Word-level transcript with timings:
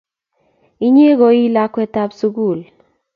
Inye 0.85 1.09
ko 1.19 1.27
I 1.41 1.43
lakwetab 1.55 2.09
sugul 2.19 2.59